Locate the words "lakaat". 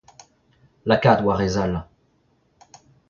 0.89-1.19